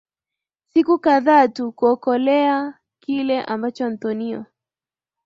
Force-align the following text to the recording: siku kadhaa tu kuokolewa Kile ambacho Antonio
siku 0.71 0.95
kadhaa 0.99 1.47
tu 1.47 1.71
kuokolewa 1.71 2.73
Kile 2.99 3.43
ambacho 3.43 3.85
Antonio 3.85 4.45